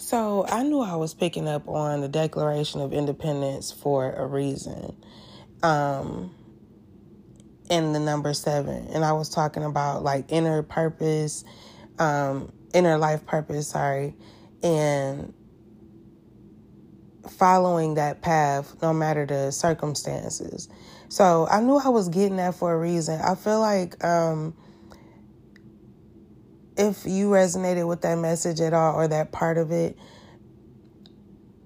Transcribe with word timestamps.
So 0.00 0.46
I 0.48 0.62
knew 0.62 0.80
I 0.80 0.96
was 0.96 1.12
picking 1.12 1.46
up 1.46 1.68
on 1.68 2.00
the 2.00 2.08
Declaration 2.08 2.80
of 2.80 2.94
Independence 2.94 3.70
for 3.70 4.10
a 4.10 4.26
reason. 4.26 4.96
Um, 5.62 6.34
in 7.68 7.92
the 7.92 8.00
number 8.00 8.32
seven, 8.32 8.88
and 8.94 9.04
I 9.04 9.12
was 9.12 9.28
talking 9.28 9.62
about 9.62 10.02
like 10.02 10.32
inner 10.32 10.62
purpose, 10.62 11.44
um, 11.98 12.50
inner 12.72 12.96
life 12.96 13.26
purpose, 13.26 13.68
sorry, 13.68 14.14
and 14.62 15.34
following 17.28 17.94
that 17.94 18.22
path 18.22 18.74
no 18.80 18.94
matter 18.94 19.26
the 19.26 19.50
circumstances. 19.50 20.70
So 21.10 21.46
I 21.48 21.60
knew 21.60 21.76
I 21.76 21.90
was 21.90 22.08
getting 22.08 22.36
that 22.36 22.54
for 22.54 22.72
a 22.72 22.78
reason. 22.78 23.20
I 23.20 23.34
feel 23.34 23.60
like 23.60 24.02
um, 24.02 24.56
if 26.76 27.04
you 27.04 27.30
resonated 27.30 27.86
with 27.86 28.02
that 28.02 28.16
message 28.16 28.60
at 28.60 28.72
all 28.72 28.94
or 28.94 29.08
that 29.08 29.32
part 29.32 29.58
of 29.58 29.70
it, 29.70 29.96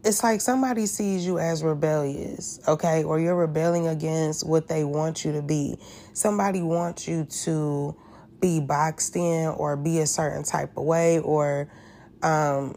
it's 0.04 0.22
like 0.22 0.40
somebody 0.40 0.86
sees 0.86 1.24
you 1.26 1.38
as 1.38 1.62
rebellious, 1.62 2.60
okay? 2.68 3.04
Or 3.04 3.18
you're 3.18 3.34
rebelling 3.36 3.86
against 3.86 4.46
what 4.46 4.68
they 4.68 4.84
want 4.84 5.24
you 5.24 5.32
to 5.32 5.42
be. 5.42 5.78
Somebody 6.12 6.60
wants 6.60 7.08
you 7.08 7.24
to 7.44 7.96
be 8.40 8.60
boxed 8.60 9.16
in 9.16 9.46
or 9.48 9.76
be 9.76 10.00
a 10.00 10.06
certain 10.06 10.42
type 10.42 10.76
of 10.76 10.84
way 10.84 11.18
or 11.20 11.70
um 12.22 12.76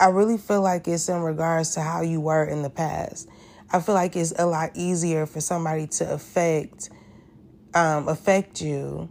I 0.00 0.06
really 0.06 0.38
feel 0.38 0.62
like 0.62 0.88
it's 0.88 1.08
in 1.08 1.20
regards 1.20 1.74
to 1.74 1.80
how 1.80 2.00
you 2.00 2.20
were 2.20 2.44
in 2.44 2.62
the 2.62 2.70
past. 2.70 3.28
I 3.70 3.80
feel 3.80 3.94
like 3.94 4.16
it's 4.16 4.32
a 4.38 4.46
lot 4.46 4.70
easier 4.74 5.26
for 5.26 5.40
somebody 5.42 5.86
to 5.98 6.10
affect 6.10 6.88
um 7.74 8.08
affect 8.08 8.62
you 8.62 9.10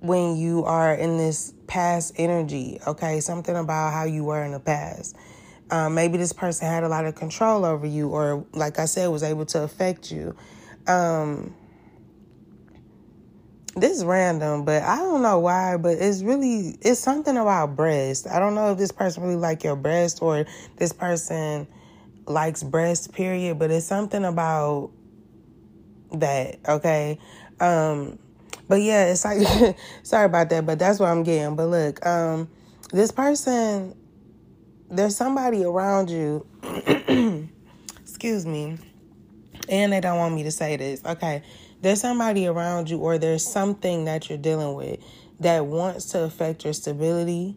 when 0.00 0.36
you 0.36 0.64
are 0.64 0.94
in 0.94 1.18
this 1.18 1.52
past 1.66 2.14
energy, 2.16 2.80
okay? 2.86 3.20
Something 3.20 3.56
about 3.56 3.92
how 3.92 4.04
you 4.04 4.24
were 4.24 4.42
in 4.42 4.52
the 4.52 4.60
past. 4.60 5.16
Um, 5.70 5.94
maybe 5.94 6.18
this 6.18 6.32
person 6.32 6.66
had 6.66 6.82
a 6.82 6.88
lot 6.88 7.04
of 7.04 7.14
control 7.14 7.64
over 7.64 7.86
you, 7.86 8.08
or 8.08 8.44
like 8.52 8.78
I 8.78 8.86
said, 8.86 9.06
was 9.08 9.22
able 9.22 9.46
to 9.46 9.62
affect 9.62 10.10
you. 10.10 10.34
Um, 10.86 11.54
this 13.76 13.98
is 13.98 14.04
random, 14.04 14.64
but 14.64 14.82
I 14.82 14.96
don't 14.96 15.22
know 15.22 15.38
why, 15.38 15.76
but 15.76 15.96
it's 15.98 16.22
really 16.22 16.76
it's 16.80 16.98
something 16.98 17.36
about 17.36 17.76
breast. 17.76 18.26
I 18.26 18.40
don't 18.40 18.54
know 18.54 18.72
if 18.72 18.78
this 18.78 18.90
person 18.90 19.22
really 19.22 19.36
like 19.36 19.62
your 19.62 19.76
breast 19.76 20.20
or 20.22 20.44
this 20.76 20.92
person 20.92 21.68
likes 22.26 22.64
breast, 22.64 23.12
period, 23.12 23.58
but 23.60 23.70
it's 23.70 23.86
something 23.86 24.24
about 24.24 24.90
that, 26.12 26.58
okay? 26.68 27.18
Um 27.60 28.18
but 28.70 28.82
yeah, 28.82 29.06
it's 29.06 29.24
like 29.24 29.76
sorry 30.04 30.26
about 30.26 30.48
that, 30.50 30.64
but 30.64 30.78
that's 30.78 31.00
what 31.00 31.08
I'm 31.08 31.24
getting. 31.24 31.56
But 31.56 31.66
look, 31.66 32.06
um, 32.06 32.48
this 32.92 33.10
person, 33.10 33.96
there's 34.88 35.16
somebody 35.16 35.64
around 35.64 36.08
you. 36.08 36.46
excuse 38.00 38.46
me, 38.46 38.78
and 39.68 39.92
they 39.92 40.00
don't 40.00 40.18
want 40.18 40.36
me 40.36 40.44
to 40.44 40.52
say 40.52 40.76
this. 40.76 41.04
Okay, 41.04 41.42
there's 41.82 42.00
somebody 42.00 42.46
around 42.46 42.88
you, 42.88 42.98
or 42.98 43.18
there's 43.18 43.44
something 43.44 44.04
that 44.04 44.28
you're 44.28 44.38
dealing 44.38 44.76
with 44.76 45.00
that 45.40 45.66
wants 45.66 46.04
to 46.12 46.22
affect 46.22 46.62
your 46.62 46.72
stability. 46.72 47.56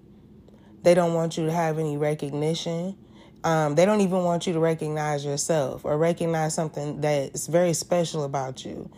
They 0.81 0.95
don't 0.95 1.14
want 1.14 1.38
you 1.38 1.45
to 1.45 1.52
have 1.52 1.77
any 1.77 1.95
recognition. 1.95 2.98
Um, 3.44 3.75
they 3.75 3.86
don't 3.86 4.02
even 4.02 4.23
want 4.23 4.48
you 4.48 4.53
to 4.53 4.59
recognize 4.59 5.23
yourself 5.23 5.86
or 5.86 5.95
recognize 5.95 6.55
something 6.55 7.02
that's 7.02 7.45
very 7.45 7.73
special 7.73 8.23
about 8.23 8.66
you. 8.66 8.89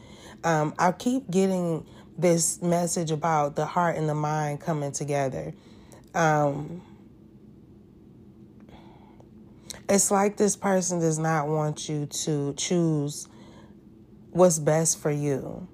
Um, 0.46 0.74
I 0.80 0.94
keep 0.94 1.30
getting 1.30 1.86
this 2.18 2.62
message 2.62 3.12
about 3.12 3.56
the 3.56 3.66
heart 3.66 3.98
and 3.98 4.08
the 4.08 4.16
mind 4.16 4.62
coming 4.62 4.92
together. 4.92 5.54
Um, 6.14 6.82
it's 9.90 10.10
like 10.10 10.38
this 10.38 10.56
person 10.56 11.00
does 11.00 11.20
not 11.20 11.48
want 11.48 11.90
you 11.90 12.06
to 12.06 12.54
choose 12.54 13.28
what's 14.32 14.60
best 14.60 15.00
for 15.00 15.12
you. 15.12 15.68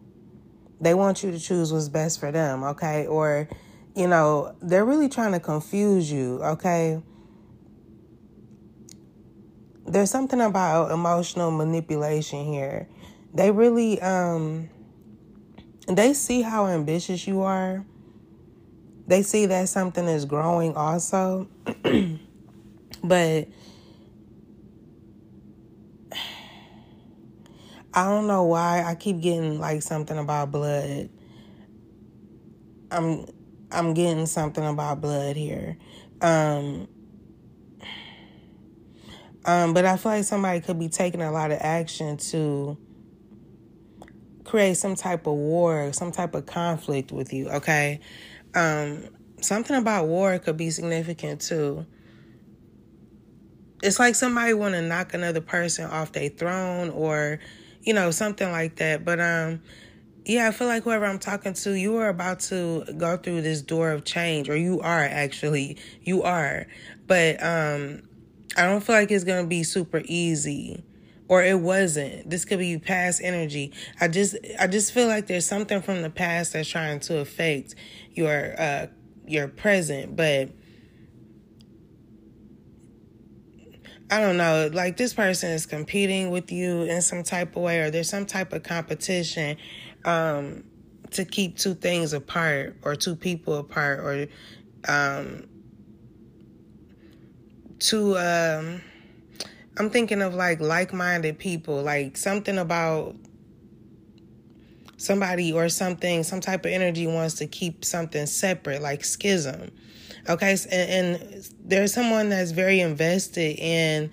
They 0.80 0.94
want 0.94 1.24
you 1.24 1.32
to 1.32 1.40
choose 1.40 1.72
what's 1.72 1.90
best 1.90 2.20
for 2.20 2.32
them, 2.32 2.64
okay? 2.64 3.06
Or, 3.06 3.48
you 3.96 4.08
know, 4.08 4.56
they're 4.62 4.86
really 4.86 5.10
trying 5.10 5.32
to 5.34 5.40
confuse 5.40 6.12
you, 6.12 6.42
okay? 6.44 7.02
There's 9.86 10.10
something 10.10 10.42
about 10.42 10.92
emotional 10.92 11.52
manipulation 11.52 12.46
here. 12.46 12.88
They 13.34 13.52
really, 13.52 14.02
um, 14.02 14.70
they 15.88 16.14
see 16.14 16.42
how 16.42 16.68
ambitious 16.68 17.28
you 17.28 17.42
are. 17.42 17.86
They 19.08 19.24
see 19.24 19.46
that 19.48 19.68
something 19.70 20.06
is 20.08 20.26
growing 20.26 20.76
also. 20.76 21.48
but 23.04 23.48
I 27.94 28.06
don't 28.06 28.28
know 28.28 28.44
why 28.44 28.84
I 28.84 28.96
keep 28.96 29.20
getting 29.20 29.60
like 29.60 29.82
something 29.82 30.18
about 30.18 30.52
blood. 30.52 31.10
I'm 32.90 33.26
I'm 33.72 33.94
getting 33.94 34.26
something 34.28 34.66
about 34.66 35.02
blood 35.02 35.36
here. 35.36 35.78
Um 36.22 36.88
um 39.44 39.74
but 39.74 39.86
I 39.86 39.98
feel 39.98 40.14
like 40.14 40.24
somebody 40.24 40.62
could 40.62 40.80
be 40.80 40.88
taking 40.88 41.22
a 41.22 41.32
lot 41.32 41.52
of 41.52 41.58
action 41.60 42.18
to 42.18 42.78
create 44.52 44.76
some 44.76 44.96
type 44.96 45.28
of 45.28 45.34
war, 45.34 45.94
some 45.94 46.12
type 46.12 46.36
of 46.36 46.46
conflict 46.46 47.14
with 47.14 47.32
you, 47.32 47.48
okay? 47.50 48.02
Um, 48.54 49.06
something 49.40 49.78
about 49.78 50.08
war 50.08 50.38
could 50.40 50.58
be 50.58 50.70
significant 50.70 51.40
too. 51.40 51.86
It's 53.82 53.98
like 53.98 54.14
somebody 54.14 54.54
want 54.54 54.74
to 54.74 54.82
knock 54.82 55.14
another 55.14 55.40
person 55.40 55.86
off 55.86 56.12
their 56.12 56.28
throne 56.28 56.90
or, 56.90 57.40
you 57.82 57.94
know, 57.94 58.12
something 58.12 58.52
like 58.52 58.76
that. 58.76 59.06
But 59.06 59.22
um 59.22 59.62
yeah, 60.26 60.50
I 60.50 60.52
feel 60.52 60.68
like 60.68 60.84
whoever 60.84 61.06
I'm 61.06 61.18
talking 61.18 61.54
to, 61.54 61.72
you 61.72 61.96
are 61.96 62.10
about 62.10 62.42
to 62.42 62.84
go 62.98 63.18
through 63.18 63.42
this 63.42 63.62
door 63.62 63.92
of 63.92 64.04
change 64.04 64.50
or 64.50 64.58
you 64.58 64.82
are 64.82 65.02
actually. 65.02 65.78
You 66.04 66.24
are. 66.24 66.68
But 67.08 67.42
um 67.42 68.04
I 68.58 68.64
don't 68.64 68.82
feel 68.82 68.96
like 68.96 69.10
it's 69.10 69.24
going 69.24 69.44
to 69.44 69.48
be 69.48 69.64
super 69.64 70.02
easy 70.06 70.84
or 71.32 71.42
it 71.42 71.62
wasn't. 71.62 72.30
This 72.30 72.44
could 72.44 72.60
be 72.60 72.78
past 72.78 73.22
energy. 73.24 73.72
I 74.02 74.10
just 74.10 74.36
I 74.60 74.68
just 74.68 74.92
feel 74.92 75.08
like 75.08 75.28
there's 75.28 75.46
something 75.46 75.82
from 75.82 76.02
the 76.02 76.10
past 76.10 76.52
that's 76.52 76.68
trying 76.68 77.00
to 77.02 77.20
affect 77.20 77.74
your 78.12 78.54
uh 78.60 78.88
your 79.26 79.48
present, 79.48 80.18
but 80.18 80.50
I 84.10 84.20
don't 84.20 84.36
know, 84.36 84.70
like 84.74 84.98
this 84.98 85.14
person 85.14 85.52
is 85.52 85.66
competing 85.66 86.32
with 86.32 86.52
you 86.52 86.82
in 86.82 87.02
some 87.02 87.24
type 87.24 87.56
of 87.56 87.62
way 87.62 87.80
or 87.80 87.90
there's 87.90 88.10
some 88.10 88.26
type 88.26 88.52
of 88.52 88.64
competition 88.64 89.56
um 90.04 90.66
to 91.12 91.24
keep 91.24 91.58
two 91.58 91.76
things 91.76 92.12
apart 92.12 92.76
or 92.84 92.98
two 92.98 93.16
people 93.16 93.54
apart 93.54 94.00
or 94.02 94.28
um 94.90 95.48
to 97.80 98.18
um 98.18 98.82
I'm 99.78 99.90
thinking 99.90 100.22
of 100.22 100.34
like 100.34 100.60
like-minded 100.60 101.40
people, 101.40 101.82
like 101.82 102.18
something 102.18 102.58
about 102.58 103.16
somebody 104.98 105.52
or 105.52 105.70
something, 105.70 106.24
some 106.24 106.42
type 106.42 106.66
of 106.66 106.72
energy 106.72 107.08
wants 107.08 107.36
to 107.36 107.48
keep 107.48 107.84
something 107.84 108.26
separate, 108.26 108.82
like 108.82 109.04
schism. 109.04 109.72
Okay, 110.30 110.56
and, 110.72 111.22
and 111.22 111.50
there's 111.64 111.94
someone 111.94 112.30
that's 112.30 112.52
very 112.52 112.80
invested 112.80 113.58
in 113.58 114.12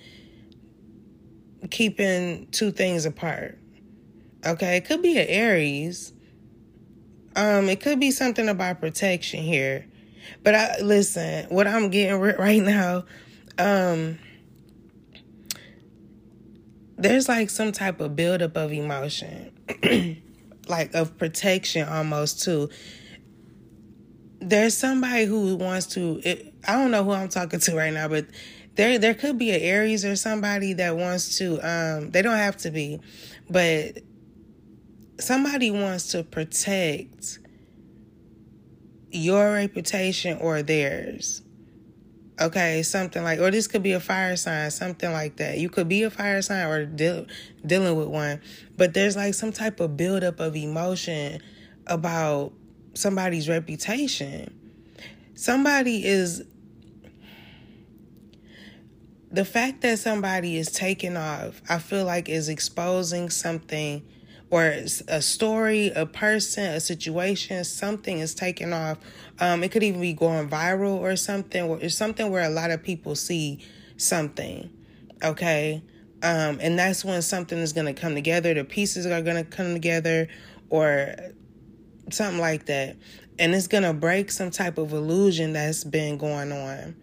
keeping 1.71 2.47
two 2.51 2.71
things 2.71 3.05
apart. 3.05 3.59
Okay, 4.47 4.77
it 4.77 4.87
could 4.87 5.03
be 5.03 5.19
an 5.19 5.27
Aries. 5.27 6.13
Um, 7.37 7.69
it 7.69 7.81
could 7.81 8.01
be 8.01 8.11
something 8.11 8.49
about 8.49 8.81
protection 8.81 9.43
here. 9.43 9.87
But 10.43 10.55
I 10.55 10.79
listen, 10.81 11.47
what 11.51 11.67
I'm 11.67 11.91
getting 11.91 12.19
right 12.19 12.63
now, 12.63 13.05
um, 13.59 14.19
there's 16.99 17.29
like 17.29 17.49
some 17.49 17.73
type 17.73 18.01
of 18.01 18.17
buildup 18.17 18.57
of 18.57 18.73
emotion, 18.73 19.53
like 20.69 20.95
of 20.95 21.17
protection 21.17 21.89
almost 21.89 22.43
too. 22.43 22.69
There's 24.41 24.77
somebody 24.77 25.25
who 25.25 25.57
wants 25.57 25.87
to. 25.95 26.21
It, 26.25 26.55
I 26.67 26.73
don't 26.73 26.91
know 26.91 27.05
who 27.05 27.13
I'm 27.13 27.29
talking 27.29 27.61
to 27.61 27.77
right 27.77 27.93
now, 27.93 28.09
but 28.09 28.27
there 28.75 28.99
there 28.99 29.15
could 29.15 29.39
be 29.39 29.51
an 29.51 29.61
Aries 29.61 30.05
or 30.05 30.17
somebody 30.17 30.73
that 30.75 30.97
wants 30.97 31.39
to. 31.39 31.59
Um, 31.61 32.11
they 32.11 32.21
don't 32.21 32.37
have 32.37 32.57
to 32.59 32.71
be, 32.71 33.01
but 33.49 33.99
somebody 35.21 35.71
wants 35.71 36.09
to 36.13 36.25
protect 36.25 37.39
your 39.11 39.53
reputation 39.53 40.37
or 40.39 40.63
theirs 40.63 41.43
Okay, 42.41 42.85
something 42.85 43.25
like, 43.25 43.41
or 43.41 43.51
this 43.51 43.67
could 43.67 43.83
be 43.83 43.93
a 43.93 44.01
fire 44.01 44.37
sign, 44.37 44.71
something 44.71 45.11
like 45.11 45.37
that. 45.39 45.59
You 45.59 45.69
could 45.69 45.89
be 45.89 46.05
a 46.05 46.11
fire 46.11 46.41
sign 46.41 46.67
or 46.67 46.87
deal, 46.87 47.27
dealing 47.67 47.97
with 47.97 48.09
one, 48.09 48.41
but 48.77 48.95
there's 48.95 49.17
like 49.17 49.35
some 49.35 49.53
type 49.53 49.81
of 49.81 49.97
buildup 49.97 50.39
of 50.39 50.55
emotion 50.55 51.41
about 51.89 52.53
somebody's 52.95 53.49
reputation. 53.49 54.55
somebody 55.35 56.05
is 56.05 56.45
the 59.31 59.45
fact 59.45 59.83
that 59.83 59.99
somebody 59.99 60.57
is 60.57 60.71
taking 60.71 61.17
off, 61.17 61.61
I 61.69 61.79
feel 61.79 62.05
like 62.05 62.29
is 62.29 62.49
exposing 62.49 63.31
something 63.31 64.03
or 64.51 64.63
a 64.63 65.21
story, 65.21 65.89
a 65.89 66.07
person, 66.07 66.65
a 66.65 66.81
situation, 66.81 67.65
something 67.65 68.19
is 68.19 68.35
taking 68.35 68.73
off. 68.73 68.99
Um, 69.41 69.63
it 69.63 69.71
could 69.71 69.83
even 69.83 70.01
be 70.01 70.15
going 70.15 70.49
viral 70.49 70.99
or 70.99 71.17
something, 71.17 71.71
it's 71.83 71.95
something 71.95 72.31
where 72.31 72.45
a 72.45 72.51
lot 72.51 72.71
of 72.71 72.83
people 72.83 73.15
see 73.15 73.65
something. 73.97 74.71
Okay. 75.23 75.83
Um, 76.23 76.59
and 76.61 76.79
that's 76.79 77.05
when 77.05 77.23
something 77.23 77.59
is 77.59 77.73
going 77.73 77.87
to 77.87 78.01
come 78.01 78.15
together. 78.15 78.55
The 78.55 78.65
pieces 78.65 79.07
are 79.07 79.23
going 79.23 79.37
to 79.37 79.45
come 79.45 79.75
together 79.75 80.29
or 80.71 81.15
something 82.11 82.41
like 82.41 82.67
that. 82.67 82.97
And 83.39 83.55
it's 83.55 83.69
going 83.69 83.85
to 83.85 83.93
break 83.93 84.33
some 84.33 84.51
type 84.51 84.79
of 84.79 84.93
illusion 84.93 85.53
that's 85.53 85.85
been 85.85 86.19
going 86.19 86.51
on 86.51 86.97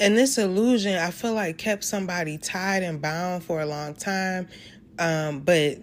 and 0.00 0.16
this 0.16 0.38
illusion 0.38 0.96
i 0.96 1.10
feel 1.10 1.34
like 1.34 1.58
kept 1.58 1.84
somebody 1.84 2.36
tied 2.38 2.82
and 2.82 3.00
bound 3.00 3.42
for 3.44 3.60
a 3.60 3.66
long 3.66 3.94
time 3.94 4.48
um, 4.98 5.40
but 5.40 5.78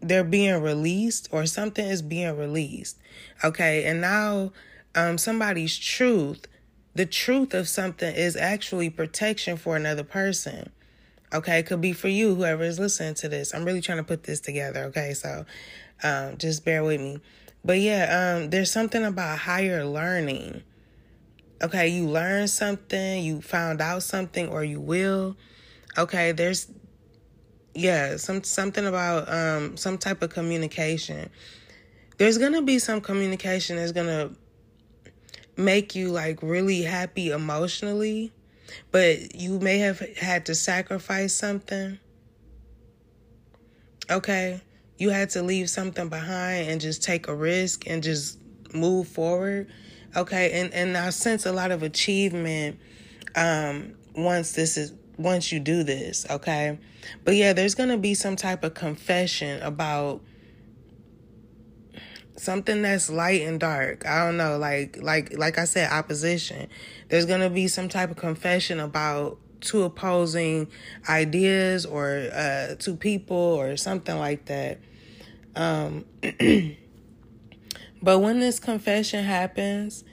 they're 0.00 0.24
being 0.24 0.62
released 0.62 1.28
or 1.32 1.46
something 1.46 1.86
is 1.86 2.02
being 2.02 2.36
released 2.36 2.98
okay? 3.44 3.84
And 3.84 4.00
now 4.00 4.52
um, 4.94 5.18
somebody's 5.18 5.76
truth 5.76 6.46
the 6.94 7.06
truth 7.06 7.54
of 7.54 7.68
something 7.68 8.12
is 8.12 8.34
actually 8.34 8.90
protection 8.90 9.56
for 9.56 9.76
another 9.76 10.04
person 10.04 10.70
okay? 11.32 11.58
It 11.58 11.66
could 11.66 11.80
be 11.80 11.92
for 11.92 12.08
you 12.08 12.34
whoever 12.34 12.62
is 12.62 12.78
listening 12.78 13.14
to 13.14 13.28
this. 13.28 13.54
I'm 13.54 13.64
really 13.64 13.80
trying 13.80 13.98
to 13.98 14.04
put 14.04 14.24
this 14.24 14.40
together 14.40 14.84
okay? 14.84 15.14
So 15.14 15.44
um, 16.02 16.38
just 16.38 16.64
bear 16.64 16.84
with 16.84 17.00
me. 17.00 17.20
But 17.64 17.78
yeah 17.80 18.36
um, 18.38 18.50
there's 18.50 18.70
something 18.70 19.04
about 19.04 19.38
higher 19.40 19.84
learning 19.84 20.62
Okay, 21.60 21.88
you 21.88 22.06
learned 22.06 22.50
something, 22.50 23.22
you 23.22 23.42
found 23.42 23.80
out 23.80 24.02
something, 24.04 24.48
or 24.48 24.62
you 24.62 24.80
will. 24.80 25.36
Okay, 25.96 26.30
there's 26.30 26.70
yeah, 27.74 28.16
some 28.16 28.44
something 28.44 28.86
about 28.86 29.32
um 29.32 29.76
some 29.76 29.98
type 29.98 30.22
of 30.22 30.30
communication. 30.30 31.30
There's 32.16 32.38
gonna 32.38 32.62
be 32.62 32.78
some 32.78 33.00
communication 33.00 33.76
that's 33.76 33.92
gonna 33.92 34.30
make 35.56 35.94
you 35.94 36.10
like 36.10 36.42
really 36.42 36.82
happy 36.82 37.30
emotionally, 37.30 38.32
but 38.92 39.34
you 39.34 39.58
may 39.58 39.78
have 39.78 39.98
had 40.16 40.46
to 40.46 40.54
sacrifice 40.54 41.34
something. 41.34 41.98
Okay, 44.10 44.60
you 44.96 45.10
had 45.10 45.30
to 45.30 45.42
leave 45.42 45.68
something 45.68 46.08
behind 46.08 46.70
and 46.70 46.80
just 46.80 47.02
take 47.02 47.28
a 47.28 47.34
risk 47.34 47.86
and 47.86 48.02
just 48.02 48.38
move 48.74 49.08
forward 49.08 49.70
Okay, 50.16 50.60
and 50.60 50.72
and 50.72 50.96
I 50.96 51.10
sense 51.10 51.44
a 51.46 51.52
lot 51.52 51.70
of 51.70 51.82
achievement 51.82 52.78
um 53.34 53.94
once 54.16 54.52
this 54.52 54.76
is 54.76 54.92
once 55.18 55.52
you 55.52 55.60
do 55.60 55.82
this, 55.82 56.26
okay? 56.30 56.78
But 57.24 57.36
yeah, 57.36 57.52
there's 57.52 57.74
to 57.90 57.98
be 57.98 58.14
some 58.14 58.36
type 58.36 58.64
of 58.64 58.74
confession 58.74 59.60
about 59.62 60.22
something 62.36 62.82
that's 62.82 63.10
light 63.10 63.42
and 63.42 63.60
dark. 63.60 64.06
I 64.06 64.24
don't 64.24 64.36
know, 64.36 64.56
like 64.56 64.98
like 65.02 65.36
like 65.36 65.58
I 65.58 65.64
said 65.64 65.92
opposition. 65.92 66.68
There's 67.08 67.26
to 67.42 67.50
be 67.50 67.68
some 67.68 67.88
type 67.88 68.10
of 68.10 68.16
confession 68.16 68.80
about 68.80 69.38
two 69.60 69.82
opposing 69.82 70.68
ideas 71.08 71.84
or 71.84 72.28
uh 72.32 72.76
two 72.78 72.96
people 72.96 73.36
or 73.36 73.76
something 73.76 74.18
like 74.18 74.46
that. 74.46 74.78
Um 75.54 76.06
But 78.02 78.20
when 78.20 78.40
this 78.40 78.60
confession 78.60 79.24
happens, 79.24 80.04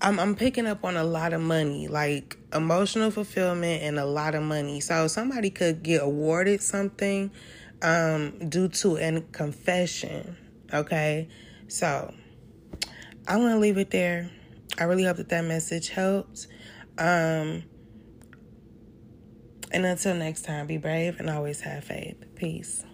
I'm 0.00 0.18
I'm 0.18 0.34
picking 0.34 0.66
up 0.66 0.84
on 0.84 0.96
a 0.96 1.04
lot 1.04 1.32
of 1.32 1.40
money, 1.40 1.88
like 1.88 2.38
emotional 2.54 3.10
fulfillment 3.10 3.82
and 3.82 3.98
a 3.98 4.06
lot 4.06 4.34
of 4.34 4.42
money. 4.42 4.80
So 4.80 5.06
somebody 5.08 5.50
could 5.50 5.82
get 5.82 6.02
awarded 6.02 6.62
something 6.62 7.30
um 7.82 8.48
due 8.48 8.68
to 8.68 8.96
a 8.96 9.20
confession. 9.32 10.36
Okay? 10.72 11.28
So 11.68 12.14
I'm 13.26 13.38
going 13.38 13.52
to 13.52 13.58
leave 13.58 13.78
it 13.78 13.90
there. 13.90 14.30
I 14.78 14.84
really 14.84 15.04
hope 15.04 15.18
that 15.18 15.28
that 15.28 15.44
message 15.44 15.90
helps. 15.90 16.46
Um 16.96 17.64
and 19.72 19.86
until 19.86 20.14
next 20.14 20.42
time, 20.42 20.66
be 20.66 20.78
brave 20.78 21.20
and 21.20 21.30
always 21.30 21.60
have 21.60 21.84
faith. 21.84 22.16
Peace. 22.34 22.84